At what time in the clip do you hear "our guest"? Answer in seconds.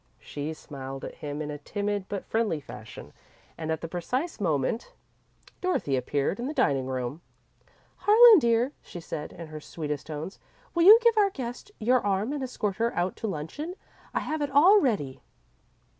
11.19-11.69